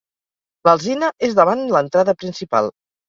L'alzina 0.69 1.09
és 1.27 1.37
davant 1.41 1.61
l'entrada 1.75 2.17
principal. 2.25 2.73